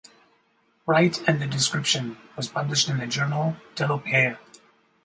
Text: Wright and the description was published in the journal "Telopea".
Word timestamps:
Wright 0.87 1.21
and 1.27 1.39
the 1.39 1.45
description 1.45 2.17
was 2.35 2.47
published 2.47 2.89
in 2.89 2.97
the 2.97 3.05
journal 3.05 3.57
"Telopea". 3.75 4.39